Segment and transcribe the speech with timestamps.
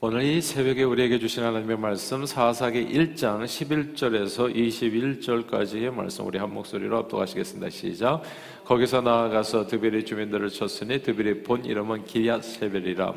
[0.00, 6.98] 오늘 이 새벽에 우리에게 주신 하나님의 말씀 사사기 1장 11절에서 21절까지의 말씀 우리 한 목소리로
[6.98, 7.68] 합독하시겠습니다.
[7.68, 8.22] 시작.
[8.68, 13.14] 거기서 나아가서 드베리 주민들을 쳤으니 드베리 본 이름은 기야 세벨이라.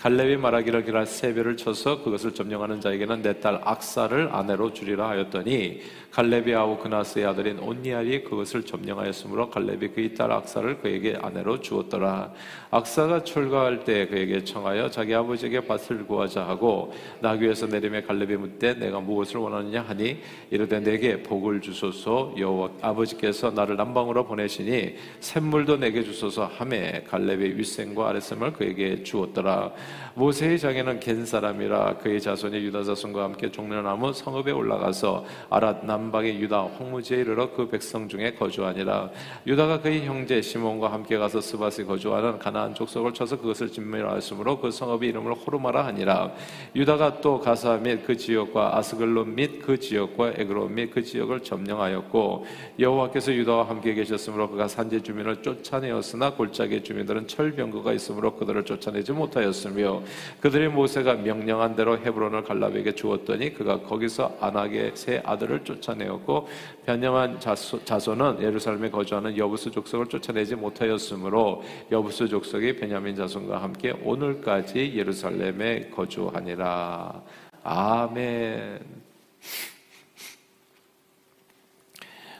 [0.00, 5.80] 갈렙이 말하기를 기라 세벨을 쳐서 그것을 점령하는 자에게는 내 딸 악사를 아내로 주리라 하였더니
[6.10, 12.32] 갈렙이 아우 그나스의 아들인 온니알이 그것을 점령하였으므로 갈렙이 그의 딸 악사를 그에게 아내로 주었더라.
[12.70, 19.00] 악사가 출가할 때 그에게 청하여 자기 아버지에게 밭을 구하자 하고 나귀에서 내림에 갈렙이 묻되 내가
[19.00, 20.18] 무엇을 원하느냐 하니
[20.50, 22.34] 이르되 내게 복을 주소서.
[22.38, 29.72] 여호와 아버지께서 나를 남방으로 보내시니 샘물도 내게 주소서 하매 갈렙의 윗샘과 아랫샘을 그에게 주었더라.
[30.14, 36.60] 모세의 장에는 겐 사람이라 그의 자손이 유다 자손과 함께 종려나무 성읍에 올라가서 아랏 남방의 유다
[36.62, 39.10] 홍무지에 이르러 그 백성 중에 거주하니라.
[39.46, 45.08] 유다가 그의 형제 시몬과 함께 가서 스바스에 거주하는 가나안 족속을 쳐서 그것을 진멸하였으므로 그 성읍의
[45.08, 46.32] 이름을 호르마라 하니라.
[46.76, 52.46] 유다가 또 가사 및 그 지역과 아스글론 및 그 지역과 에그론 및 그 지역을 점령하였고
[52.78, 60.02] 여호와께서 유다와 함께 계셨으므로 그가 산지 주민을 쫓아내었으나 골짜기 주민들은 철병거가 있으므로 그들을 쫓아내지 못하였으며
[60.40, 66.48] 그들이 모세가 명령한 대로 헤브론을 갈라에게 주었더니 그가 거기서 안악의 세 아들을 쫓아내었고
[66.86, 74.94] 변형한 자손, 은 예루살렘에 거주하는 여부스 족속을 쫓아내지 못하였으므로 여부스 족속이 베냐민 자손과 함께 오늘까지
[74.94, 77.22] 예루살렘에 거주하니라.
[77.62, 79.04] 아멘.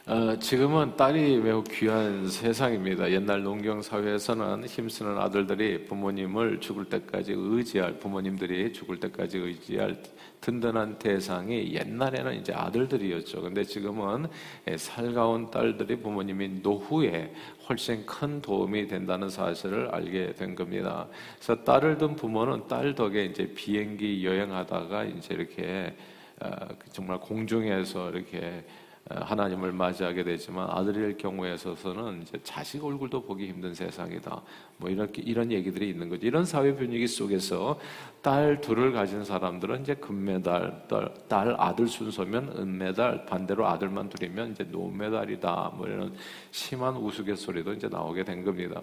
[0.07, 3.11] 어, 지금은 딸이 매우 귀한 세상입니다.
[3.11, 9.97] 옛날 농경 사회에서는 힘쓰는 아들들이 부모님을 죽을 때까지 의지할 부모님들이 죽을 때까지 의지할
[10.43, 13.41] 든든한 대상이 옛날에는 이제 아들들이었죠.
[13.41, 14.27] 근데 지금은
[14.77, 17.33] 살가운 딸들이 부모님이 노후에
[17.67, 21.09] 훨씬 큰 도움이 된다는 사실을 알게 된 겁니다.
[21.37, 25.97] 그래서 딸을 둔 부모는 딸 덕에 이제 비행기 여행하다가 이제 이렇게
[26.41, 26.51] 어,
[26.93, 28.65] 정말 공중에서 이렇게
[29.11, 34.43] 하나님을 맞이하게 되지만 아들일 경우에 있어서는 이제 자식 얼굴도 보기 힘든 세상이다.
[34.79, 36.27] 뭐 이렇게 이런 얘기들이 있는 거죠.
[36.27, 37.79] 이런 사회 분위기 속에서
[38.23, 44.65] 딸 둘을 가진 사람들은 이제 금메달, 딸, 딸 아들 순서면 은메달, 반대로 아들만 둘이면 이제
[44.65, 45.73] 노메달이다.
[45.77, 46.15] 뭐 이런
[46.51, 48.81] 심한 우스갯소리도 이제 나오게 된 겁니다.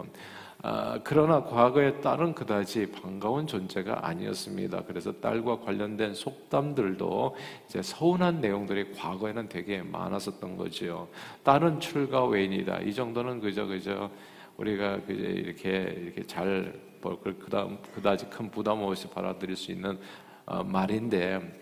[0.63, 4.83] 아, 그러나 과거의 딸은 그다지 반가운 존재가 아니었습니다.
[4.83, 7.35] 그래서 딸과 관련된 속담들도
[7.67, 11.07] 이제 서운한 내용들이 과거에는 되게 많았었던 거지요.
[11.43, 12.81] 딸은 출가 외인이다.
[12.81, 14.11] 이 정도는 그저 그저
[14.57, 19.97] 우리가 그저 이렇게 이렇게 잘 뭐, 그다음 그다지 큰 부담 없이 받아들일 수 있는
[20.45, 21.59] 어, 말인데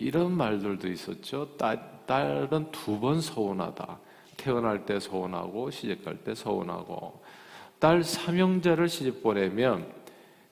[0.00, 1.56] 이런 말들도 있었죠.
[1.56, 3.98] 딸, 딸은 두 번 서운하다.
[4.36, 7.22] 태어날 때 서운하고 시집갈 때 서운하고
[7.84, 9.86] 딸 삼형제를 시집 보내면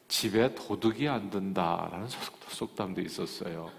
[0.06, 2.06] 집에 도둑이 안 든다라는
[2.48, 3.70] 속담도 있었어요.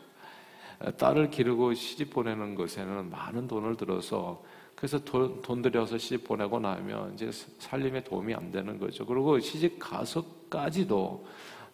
[0.97, 4.41] 딸을 기르고 시집 보내는 것에는 많은 돈을 들어서
[4.73, 9.05] 그래서 돈, 돈 들여서 시집 보내고 나면 이제 살림에 도움이 안 되는 거죠.
[9.05, 11.23] 그리고 시집 가서까지도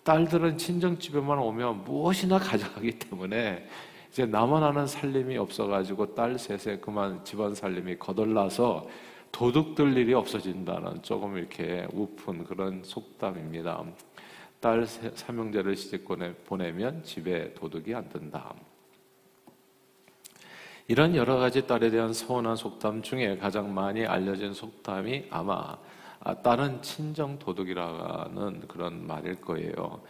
[0.04, 3.66] 딸들은 친정집에만 오면 무엇이나 가져가기 때문에
[4.12, 8.86] 이제 아는 살림이 없어가지고 딸 셋에 그만 집안 살림이 거덜나서
[9.32, 13.84] 도둑들 일이 없어진다는 조금 이렇게 우픈 그런 속담입니다.
[14.60, 16.06] 딸 삼형제를 시집
[16.46, 18.54] 보내면 집에 도둑이 안 든다.
[20.88, 25.78] 이런 여러 가지 딸에 대한 서운한 속담 중에 가장 많이 알려진 속담이 아마
[26.22, 30.02] 아, 딸은 친정 도둑이라는 그런 말일 거예요.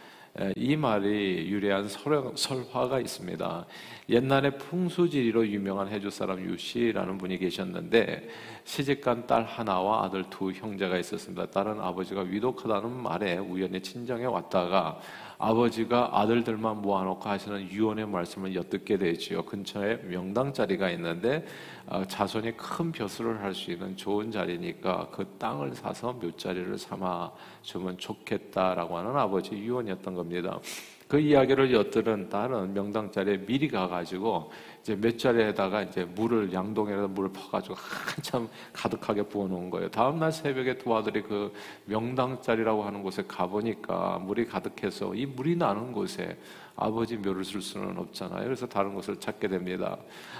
[0.56, 3.66] 이 말이 유래한 설화가 있습니다.
[4.08, 8.28] 옛날에 풍수지리로 유명한 해주 사람 유씨라는 분이 계셨는데
[8.64, 11.46] 시집간 딸 하나와 아들 두 형제가 있었습니다.
[11.46, 15.00] 딸은 아버지가 위독하다는 말에 우연히 친정에 왔다가
[15.40, 19.42] 아버지가 아들들만 모아놓고 하시는 유언의 말씀을 엿듣게 되지요.
[19.46, 21.46] 근처에 명당 자리가 있는데
[21.86, 27.98] 어, 자손이 큰 벼슬을 할 수 있는 좋은 자리니까 그 땅을 사서 묘자리를 삼아 주면
[27.98, 30.60] 좋겠다라고 하는 아버지 유언이었던 겁니다.
[31.08, 34.52] 그 이야기를 엿들은 딸은 명당 자리에 미리 가가지고
[34.82, 39.90] 이제 몇 자리에다가 이제 물을 양동에다 물을 퍼가지고 한참 가득하게 부어놓은 거예요.
[39.90, 41.52] 다음날 새벽에 두 아들이 그
[41.84, 46.38] 명당 자리라고 하는 곳에 가보니까 물이 가득해서 이 물이 나는 곳에
[46.76, 48.42] 아버지 묘를 쓸 수는 없잖아요.
[48.42, 49.98] 그래서 다른 곳을 찾게 됩니다.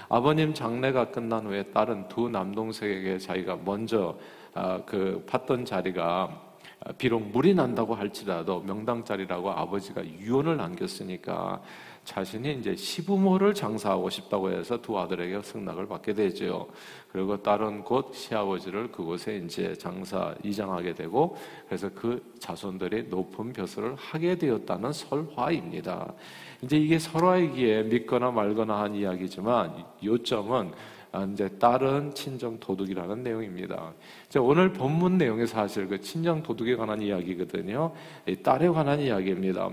[0.09, 4.17] 아버님 장례가 끝난 후에 딸은 두 남동생에게 자기가 먼저
[4.53, 6.51] 아, 그 팠던 자리가
[6.97, 11.61] 비록 물이 난다고 할지라도 명당짜리라고 아버지가 유언을 남겼으니까
[12.03, 16.67] 자신이 이제 시부모를 장사하고 싶다고 해서 두 아들에게 승낙을 받게 되죠.
[17.11, 21.37] 그리고 딸은 곧 시아버지를 그곳에 이제 장사 이장하게 되고
[21.67, 26.13] 그래서 그 자손들이 높은 벼슬을 하게 되었다는 설화입니다.
[26.63, 30.75] 이제 이게 설화이기에 믿거나 말거나 한 이야기지만 요점은 아,
[31.33, 33.93] 이제 딸은 친정 도둑이라는 내용입니다.
[34.39, 37.93] 오늘 본문 내용이 사실 그 친정 도둑에 관한 이야기거든요.
[38.43, 39.69] 딸에 관한 이야기입니다.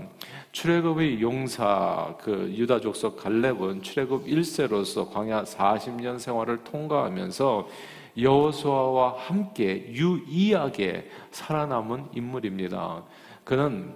[0.51, 7.67] 출애굽의 용사 그 유다 족속 갈렙은 출애굽 1세로서 광야 40년 생활을 통과하면서
[8.17, 13.03] 여호수아와 함께 유이하게 살아남은 인물입니다.
[13.45, 13.95] 그는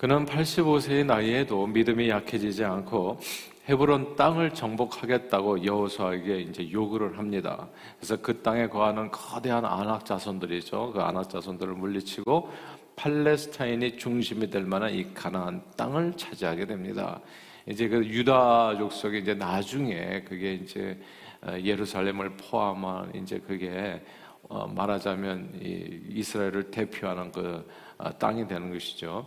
[0.00, 3.20] 그는 85세의 나이에도 믿음이 약해지지 않고
[3.68, 7.68] 헤브론 땅을 정복하겠다고 여호수아에게 이제 요구를 합니다.
[7.98, 10.92] 그래서 그 땅에 거하는 거대한 아낙 자손들이죠.
[10.94, 12.50] 그 아낙 자손들을 물리치고
[12.96, 17.20] 팔레스타인이 중심이 될 만한 이 가나안 땅을 차지하게 됩니다.
[17.66, 20.98] 이제 그 유다 족속이 이제 나중에 그게 이제
[21.42, 24.02] 어, 예루살렘을 포함한 이제 그게
[24.48, 25.60] 어, 말하자면
[26.08, 27.68] 이스라엘을 대표하는 그
[27.98, 29.26] 어, 땅이 되는 것이죠.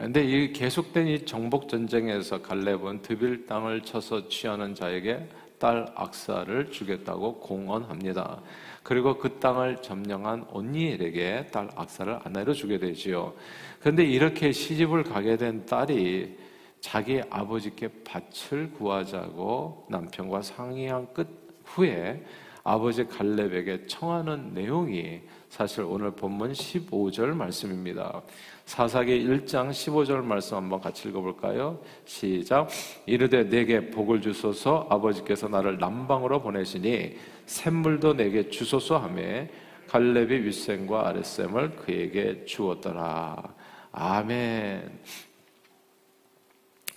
[0.00, 5.28] 근데 이 계속된 이 정복 전쟁에서 갈렙은 드빌 땅을 쳐서 취하는 자에게
[5.58, 8.40] 딸 악사를 주겠다고 공언합니다.
[8.84, 13.34] 그리고 그 땅을 점령한 온니엘에게 딸 악사를 아내로 주게 되지요.
[13.80, 16.38] 그런데 이렇게 시집을 가게 된 딸이
[16.80, 21.26] 자기 아버지께 밭을 구하자고 남편과 상의한 끝
[21.64, 22.24] 후에
[22.64, 28.22] 아버지 갈렙에게 청하는 내용이 사실 오늘 본문 15절 말씀입니다.
[28.66, 31.80] 사사기 1장 15절 말씀 한번 같이 읽어볼까요?
[32.04, 32.68] 시작.
[33.06, 37.16] 이르되 내게 복을 주소서 아버지께서 나를 남방으로 보내시니
[37.46, 39.48] 샘물도 내게 주소서 하매
[39.88, 43.42] 갈렙이 윗샘과 아랫샘을 그에게 주었더라.
[43.90, 45.00] 아멘.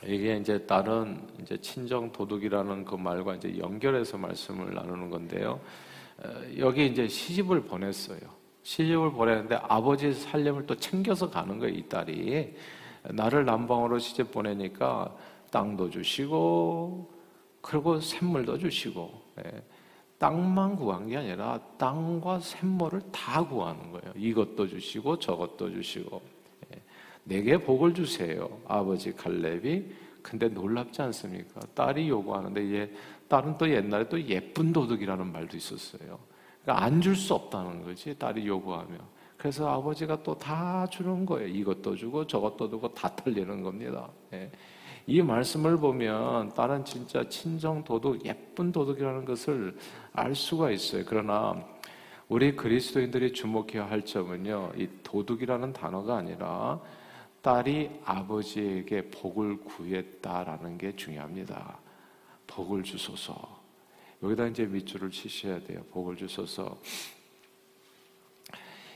[0.06, 5.59] 이게 이제 다른 이제 친정 도둑이라는 그 말과 이제 연결해서 말씀을 나누는 건데요.
[6.24, 8.19] 어, 여기 이제 시집을 보냈어요.
[8.63, 12.53] 시집을 보내는데 아버지 살림을 또 챙겨서 가는 거예요, 이 딸이.
[13.09, 15.15] 나를 남방으로 시집 보내니까
[15.51, 17.12] 땅도 주시고,
[17.62, 19.63] 그리고 샘물도 주시고, 예.
[20.21, 24.13] 땅만 구한 게 아니라 땅과 샘물을 다 구하는 거예요.
[24.15, 26.21] 이것도 주시고 저것도 주시고.
[27.29, 27.35] 예.
[27.35, 28.50] 내게 복을 주세요.
[28.68, 29.83] 아버지 갈렙이.
[30.21, 31.62] 근데 놀랍지 않습니까?
[31.73, 32.91] 딸이 요구하는데 얘,
[33.27, 36.19] 딸은 또 옛날에 또 예쁜 도둑이라는 말도 있었어요.
[36.63, 38.95] 그러니까 안 줄 수 없다는 거지 딸이 요구하며
[39.38, 41.47] 그래서 아버지가 또 다 주는 거예요.
[41.47, 44.09] 이것도 주고 저것도 주고 다 털리는 겁니다.
[44.33, 44.51] 예.
[45.07, 49.75] 이 말씀을 보면 딸은 진짜 친정 도둑, 예쁜 도둑이라는 것을
[50.13, 51.03] 알 수가 있어요.
[51.07, 51.56] 그러나
[52.29, 56.79] 우리 그리스도인들이 주목해야 할 점은요, 이 도둑이라는 단어가 아니라
[57.42, 61.80] 딸이 아버지에게 복을 구했다라는 게 중요합니다.
[62.48, 63.60] 복을 주소서.
[64.22, 65.84] 여기다 이제 밑줄을 치셔야 돼요.
[65.92, 66.78] 복을 주셔서.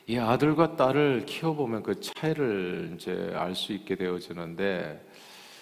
[0.07, 5.03] 이 아들과 딸을 키워보면 그 차이를 이제 알 수 있게 되어지는데,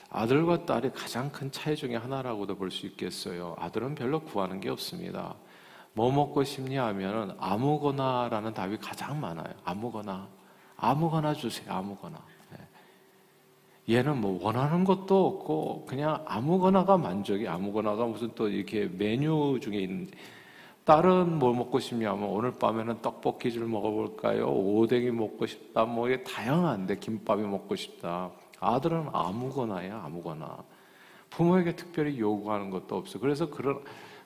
[0.10, 3.56] 아들과 딸이 가장 큰 차이 중에 하나라고도 볼 수 있겠어요.
[3.58, 5.36] 아들은 별로 구하는 게 없습니다.
[5.94, 9.54] 뭐 먹고 싶냐 하면 아무거나라는 답이 가장 많아요.
[9.64, 10.28] 아무거나.
[10.76, 11.72] 아무거나 주세요.
[11.72, 12.22] 아무거나.
[13.90, 20.08] 얘는 뭐 원하는 것도 없고 그냥 아무거나가 만족이 아무거나가 무슨 또 이렇게 메뉴 중에 있는
[20.86, 24.48] 딸은 뭘 먹고 싶냐면 오늘 밤에는 떡볶이를 먹어볼까요?
[24.48, 25.86] 오뎅이 먹고 싶다.
[25.86, 28.32] 뭐 이게 다양한데 김밥이 먹고 싶다.
[28.60, 30.58] 아들은 아무거나야 아무거나
[31.30, 33.20] 부모에게 특별히 요구하는 것도 없어.
[33.20, 33.82] 그래서 그런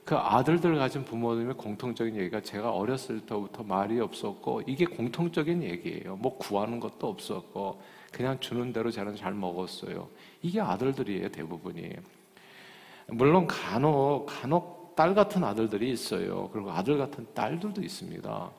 [0.07, 6.15] 그 아들들 가진 부모님의 공통적인 얘기가 제가 어렸을 때부터 말이 없었고 이게 공통적인 얘기예요.
[6.15, 7.81] 뭐 구하는 것도 없었고
[8.13, 10.07] 그냥 주는 대로 저는 잘 먹었어요.
[10.41, 11.91] 이게 아들들이에요, 대부분이.
[13.07, 16.49] 물론 간혹, 간혹 딸 같은 아들들이 있어요.
[16.53, 18.51] 그리고 아들 같은 딸들도 있습니다.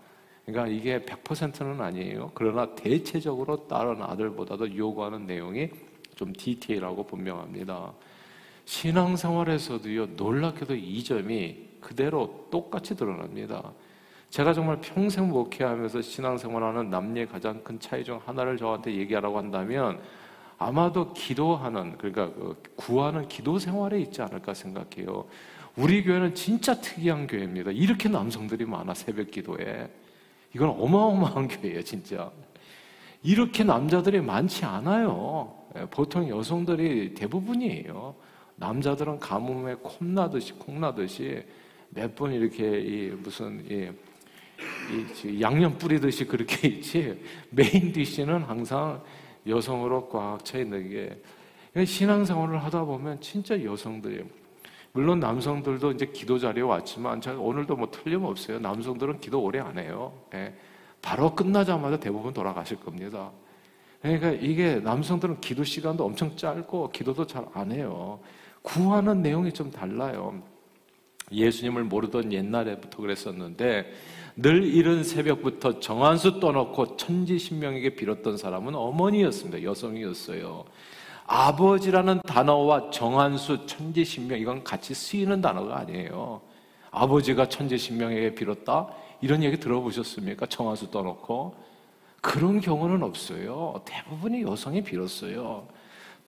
[0.45, 2.31] 그러니까 이게 100%는 아니에요.
[2.35, 5.71] 그러나 대체적으로 다른 아들보다도 요구하는 내용이
[6.15, 7.95] 좀 디테일하고 분명합니다.
[8.69, 13.73] 신앙생활에서도요, 놀랍게도 이 점이 그대로 똑같이 드러납니다.
[14.29, 19.99] 제가 정말 평생 목회하면서 신앙생활하는 남녀의 가장 큰 차이 중 하나를 저한테 얘기하라고 한다면
[20.59, 25.25] 아마도 기도하는 그러니까 그 구하는 기도 생활에 있지 않을까 생각해요.
[25.75, 27.71] 우리 교회는 진짜 특이한 교회입니다.
[27.71, 29.89] 이렇게 남성들이 많아 새벽 기도에
[30.55, 32.31] 이건 어마어마한 교회예요, 진짜.
[33.23, 35.55] 이렇게 남자들이 많지 않아요.
[35.79, 38.28] 예, 보통 여성들이 대부분이에요.
[38.59, 41.43] 남자들은 가뭄에 콩나듯이 콩나듯이
[41.91, 43.89] 몇 번 이렇게 이 무슨 이,
[45.25, 49.03] 이 양념 뿌리듯이 그렇게 있지 메인 디시는 항상
[49.47, 54.25] 여성으로 꽉 차 있는 게 신앙생활을 하다 보면 진짜 여성들이
[54.93, 58.59] 물론 남성들도 이제 기도 자리에 왔지만 오늘도 뭐 틀림없어요.
[58.59, 60.13] 남성들은 기도 오래 안 해요.
[60.35, 60.53] 예.
[61.01, 63.31] 바로 끝나자마자 대부분 돌아가실 겁니다.
[64.03, 68.19] 그러니까 이게 남성들은 기도 시간도 엄청 짧고 기도도 잘 안 해요.
[68.69, 70.43] 구하는 내용이 좀 달라요.
[71.33, 73.91] 예수님을 모르던 옛날에부터 그랬었는데
[74.37, 79.63] 늘 이른 새벽부터 정한수 떠놓고 천지신명에게 빌었던 사람은 어머니였습니다.
[79.63, 80.65] 여성이었어요.
[81.27, 86.41] 아버지라는 단어와 정한수, 천지신명 이건 같이 쓰이는 단어가 아니에요.
[86.91, 88.89] 아버지가 천지신명에게 빌었다?
[89.21, 90.47] 이런 얘기 들어보셨습니까?
[90.47, 91.55] 정한수 떠놓고.
[92.21, 93.83] 그런 경우는 없어요.
[93.85, 95.67] 대부분이 여성이 빌었어요.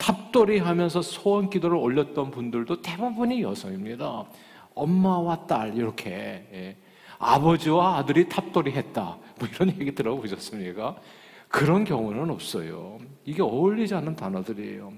[0.01, 4.25] 탑돌이 하면서 소원 기도를 올렸던 분들도 대부분이 여성입니다.
[4.75, 6.11] 엄마와 딸, 이렇게.
[6.11, 6.77] 예.
[7.19, 9.19] 아버지와 아들이 탑돌이 했다.
[9.39, 10.97] 뭐 이런 얘기 들어보셨습니까?
[11.49, 12.99] 그런 경우는 없어요.
[13.27, 14.91] 이게 어울리지 않는 단어들이에요.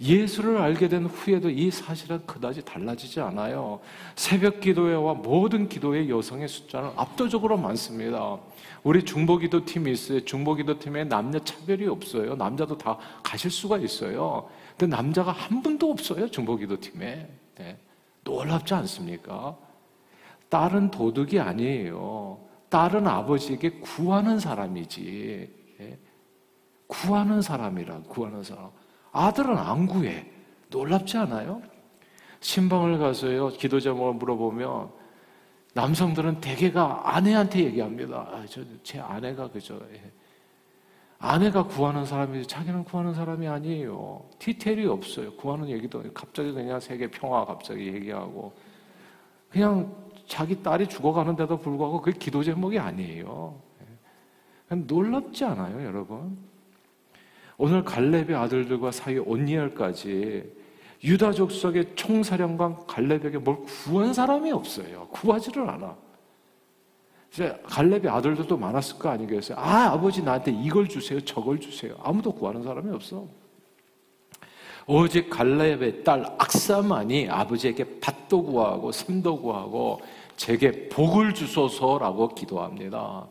[0.00, 3.80] 예수를 알게 된 후에도 이 사실은 그다지 달라지지 않아요.
[4.16, 8.38] 새벽 기도회와 모든 기도회 여성의 숫자는 압도적으로 많습니다.
[8.82, 10.24] 우리 중보기도 팀이 있어요.
[10.24, 12.34] 중보기도 팀에 남녀 차별이 없어요.
[12.34, 14.48] 남자도 다 가실 수가 있어요.
[14.76, 16.28] 근데 남자가 한 분도 없어요.
[16.30, 17.28] 중보기도 팀에.
[17.56, 17.78] 네.
[18.24, 19.56] 놀랍지 않습니까?
[20.48, 22.38] 딸은 도둑이 아니에요.
[22.68, 25.50] 딸은 아버지에게 구하는 사람이지.
[25.80, 25.98] 예?
[26.86, 28.70] 구하는 사람이라, 구하는 사람.
[29.14, 30.26] 아들은 안 구해.
[30.70, 31.62] 놀랍지 않아요?
[32.40, 34.90] 신방을 가서요, 기도 제목을 물어보면,
[35.72, 38.28] 남성들은 대개가 아내한테 얘기합니다.
[38.30, 39.80] 아, 저, 제 아내가 그죠.
[39.92, 40.12] 예.
[41.18, 44.28] 아내가 구하는 사람이지 자기는 구하는 사람이 아니에요.
[44.38, 45.32] 디테일이 없어요.
[45.36, 48.52] 구하는 얘기도 갑자기 그냥 세계 평화 갑자기 얘기하고
[49.48, 49.90] 그냥
[50.26, 53.58] 자기 딸이 죽어가는데도 불구하고 그게 기도 제목이 아니에요.
[54.68, 56.36] 놀랍지 않아요, 여러분?
[57.56, 60.64] 오늘 갈렙의 아들들과 사이 온니엘까지
[61.04, 65.08] 유다 족속의 총사령관 갈렙에게 뭘 구한 사람이 없어요.
[65.10, 65.96] 구하지를 않아.
[67.32, 69.58] 이제 갈렙의 아들들도 많았을 거 아니겠어요?
[69.58, 71.94] 아, 아버지 나한테 이걸 주세요, 저걸 주세요.
[72.02, 73.26] 아무도 구하는 사람이 없어.
[74.86, 80.00] 오직 갈렙의 딸 악사만이 아버지에게 밭도 구하고 삶도 구하고
[80.36, 83.26] 제게 복을 주소서라고 기도합니다.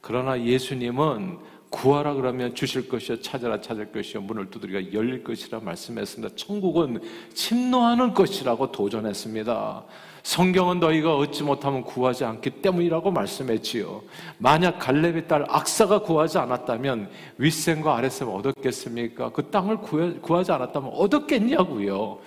[0.00, 1.38] 그러나 예수님은
[1.70, 6.34] 구하라 그러면 주실 것이요 찾아라 찾을 것이요 문을 두드리가 열릴 것이라 말씀했습니다.
[6.36, 7.00] 천국은
[7.32, 9.84] 침노하는 것이라고 도전했습니다.
[10.22, 14.02] 성경은 너희가 얻지 못하면 구하지 않기 때문이라고 말씀했지요.
[14.38, 17.08] 만약 갈렙의 딸 악사가 구하지 않았다면
[17.38, 19.30] 윗셈과 아랫셈 얻었겠습니까?
[19.30, 19.78] 그 땅을
[20.20, 22.18] 구하지 않았다면 얻었겠냐고요.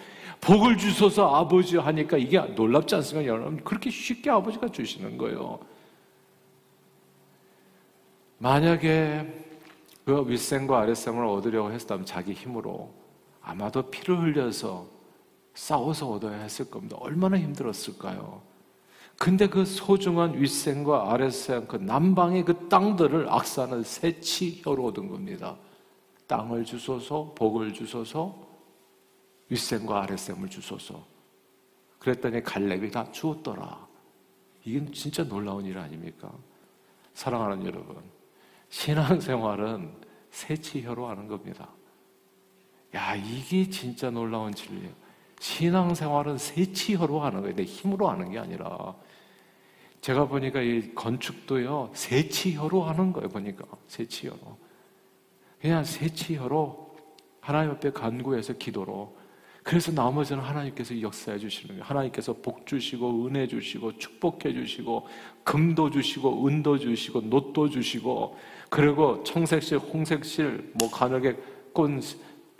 [0.42, 3.32] 복을 주소서 아버지 하니까 이게 놀랍지 않습니까?
[3.32, 5.60] 여러분 그렇게 쉽게 아버지가 주시는 거예요.
[8.38, 9.42] 만약에
[10.06, 12.94] 그 윗셈과 아랫셈을 얻으려고 했다면 자기 힘으로
[13.42, 14.88] 아마도 피를 흘려서
[15.54, 16.98] 싸워서 얻어야 했을 겁니다.
[17.00, 18.42] 얼마나 힘들었을까요?
[19.18, 25.56] 근데 그 소중한 윗셈과 아랫셈, 그 남방의 그 땅들을 악사는 새치 혀로 얻은 겁니다.
[26.28, 28.36] 땅을 주소서, 복을 주소서,
[29.50, 31.06] 윗셈과 아랫셈을 주소서.
[32.00, 33.88] 그랬더니 갈렙이 다 주었더라.
[34.66, 36.32] 이게 진짜 놀라운 일 아닙니까?
[37.13, 38.02] 사랑하는 여러분.
[38.74, 39.94] 신앙생활은
[40.32, 41.70] 새치혀로 하는 겁니다.
[42.96, 44.92] 야, 이게 진짜 놀라운 진리예요.
[45.39, 47.56] 신앙생활은 새치혀로 하는 거예요.
[47.56, 48.96] 내 힘으로 하는 게 아니라.
[50.01, 53.63] 제가 보니까 이 건축도요, 새치혀로 하는 거예요, 보니까.
[53.88, 54.58] 새치혀로.
[55.62, 56.96] 그냥 새치혀로
[57.42, 59.15] 하나님 앞에 간구해서 기도로.
[59.63, 61.84] 그래서 나머지는 하나님께서 역사해 주시는 거예요.
[61.84, 65.08] 하나님께서 복 주시고, 은혜 주시고, 축복해 주시고,
[65.43, 68.38] 금도 주시고, 은도 주시고, 노도 주시고,
[68.70, 71.38] 그리고 청색실, 홍색실, 뭐 가늘게
[71.72, 72.01] 꼰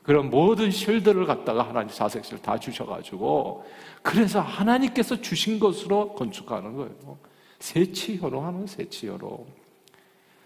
[0.04, 3.66] 그런 모든 실들을 갖다가 하나님 사색실 다 주셔가지고
[4.02, 7.18] 그래서 하나님께서 주신 것으로 건축하는 거예요.
[7.60, 9.48] 세치혀로 하는 세치혀로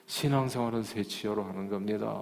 [0.05, 2.21] 신앙생활은 세치혀로 하는 겁니다.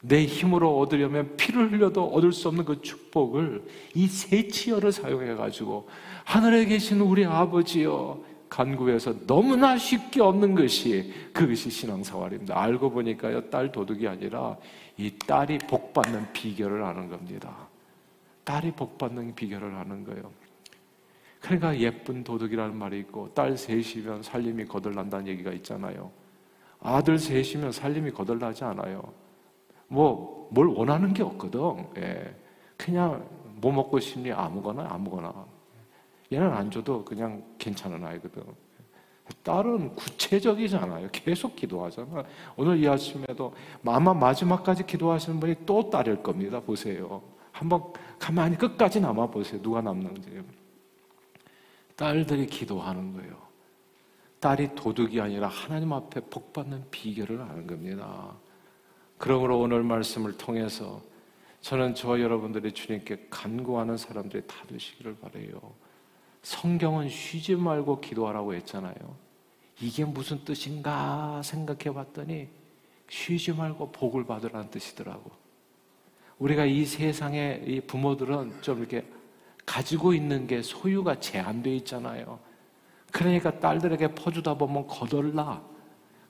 [0.00, 3.64] 내 힘으로 얻으려면 피를 흘려도 얻을 수 없는 그 축복을
[3.94, 5.88] 이 세치혀를 사용해 가지고
[6.24, 12.58] 하늘에 계신 우리 아버지여 간구해서 너무나 쉽게 얻는 것이 그것이 신앙생활입니다.
[12.58, 14.56] 알고 보니까요, 딸 도둑이 아니라
[14.96, 17.54] 이 딸이 복 받는 비결을 아는 겁니다.
[18.44, 20.30] 딸이 복 받는 비결을 아는 거예요.
[21.40, 26.10] 그러니까 예쁜 도둑이라는 말이 있고, 딸 셋이면 살림이 거들난다는 얘기가 있잖아요.
[26.80, 29.12] 아들 셋이면 살림이 거덜나지 않아요.
[29.88, 31.86] 뭐 뭘 원하는 게 없거든.
[31.96, 32.34] 예.
[32.76, 35.46] 그냥 뭐 먹고 싶니 아무거나 아무거나.
[36.32, 38.42] 얘는 안 줘도 그냥 괜찮은 아이거든.
[39.42, 41.08] 딸은 구체적이잖아요.
[41.12, 42.24] 계속 기도하잖아.
[42.56, 43.54] 오늘 이 아침에도
[43.84, 46.60] 아마 마지막까지 기도하시는 분이 또 딸일 겁니다.
[46.60, 47.22] 보세요.
[47.52, 49.60] 한번 가만히 끝까지 남아 보세요.
[49.60, 50.42] 누가 남는지.
[51.96, 53.36] 딸들이 기도하는 거예요.
[54.40, 58.34] 딸이 도둑이 아니라 하나님 앞에 복받는 비결을 아는 겁니다.
[59.18, 61.02] 그러므로 오늘 말씀을 통해서
[61.60, 65.60] 저는 저 여러분들이 주님께 간구하는 사람들이 다 되시기를 바래요.
[66.42, 68.94] 성경은 쉬지 말고 기도하라고 했잖아요.
[69.80, 72.48] 이게 무슨 뜻인가 생각해 봤더니
[73.08, 75.30] 쉬지 말고 복을 받으라는 뜻이더라고.
[76.38, 79.04] 우리가 이 세상에 이 부모들은 좀 이렇게
[79.66, 82.38] 가지고 있는 게 소유가 제한되어 있잖아요.
[83.10, 85.62] 그러니까 딸들에게 퍼주다 보면 거덜나.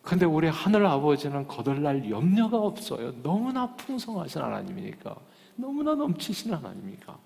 [0.08, 3.12] 근데 우리 하늘 아버지는 거덜날 염려가 없어요.
[3.22, 5.14] 너무나 풍성하신 하나님이니까.
[5.54, 7.18] 너무나 넘치신 하나님이니까.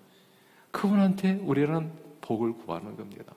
[0.69, 3.33] 그분한테 우리는 복을 구하는 겁니다.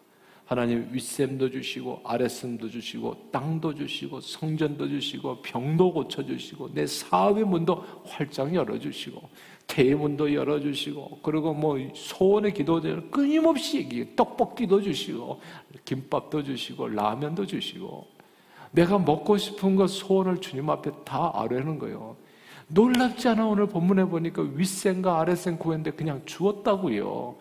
[0.47, 8.53] 하나님 윗샘도 주시고 아랫샘도 주시고 땅도 주시고 성전도 주시고 병도 고쳐주시고 내 사업의 문도 활짝
[8.53, 9.29] 열어주시고
[9.69, 15.41] 대문도 열어주시고 그리고 뭐 소원의 기도들 끊임없이 떡볶이도 주시고
[15.85, 18.16] 김밥도 주시고 라면도 주시고
[18.77, 22.17] 내가 먹고 싶은 것 소원을 주님 앞에 다 아뢰는 거예요.
[22.69, 27.37] 놀랍지 않아 오늘 본문에 보니까 윗샘과 아랫샘 구했는데 그냥 주었다고요.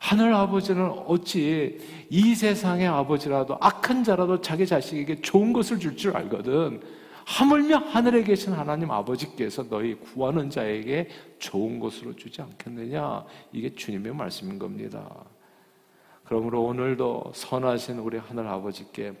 [0.00, 1.78] 하늘 아버지는 어찌
[2.10, 6.80] 이 세상의 아버지라도 악한 자라도 자기 자식에게 좋은 것을 줄줄 알거든.
[7.24, 13.24] 하물며 하늘에 계신 하나님 아버지께서 너희 구하는 자에게 좋은 것으로 주지 않겠느냐?
[13.52, 15.08] 이게 주님의 말씀인 겁니다.
[16.24, 19.14] 그러므로 오늘도 선하신 우리 하늘 아버지께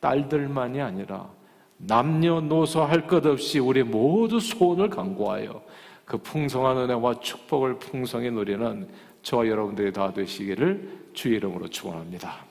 [0.00, 1.30] 딸들만이 아니라
[1.78, 5.62] 남녀노소 할 것 없이 우리 모두 소원을 강구하여
[6.04, 8.88] 그 풍성한 은혜와 축복을 풍성히 누리는
[9.22, 12.44] 저와 여러분들이 다 되시기를 주의 이름으로 축원합니다.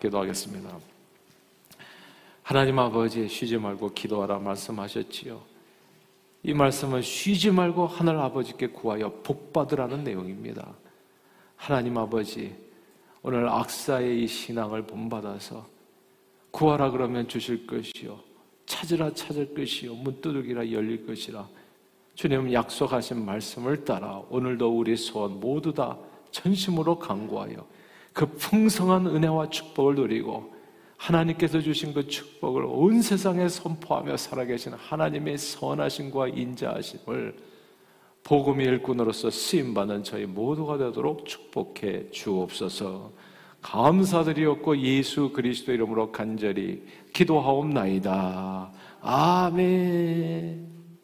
[0.00, 0.70] 기도하겠습니다.
[2.42, 5.40] 하나님 아버지 쉬지 말고 기도하라 말씀하셨지요.
[6.44, 10.66] 이 말씀은 쉬지 말고 하늘 아버지께 구하여 복 받으라는 내용입니다.
[11.56, 12.54] 하나님 아버지
[13.22, 15.66] 오늘 악사의 이 신앙을 본받아서
[16.50, 18.20] 구하라 그러면 주실 것이요.
[18.66, 19.94] 찾으라 찾을 것이요.
[19.94, 21.48] 문 두드기라 열릴 것이라.
[22.14, 25.96] 주님 약속하신 말씀을 따라 오늘도 우리 소원 모두 다
[26.32, 27.64] 전심으로 강구하여
[28.12, 30.52] 그 풍성한 은혜와 축복을 누리고
[30.96, 37.36] 하나님께서 주신 그 축복을 온 세상에 선포하며 살아계신 하나님의 선하심과 인자하심을
[38.24, 43.12] 복음의 일꾼으로서 쓰임받는 저희 모두가 되도록 축복해 주옵소서
[43.62, 48.70] 감사드리옵고 예수 그리스도 이름으로 간절히 기도하옵나이다.
[49.00, 50.77] 아멘.